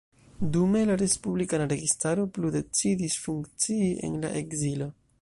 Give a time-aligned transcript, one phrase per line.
[0.53, 4.95] Dume, la respublikana registaro plu decidis funkcii en la ekzilo.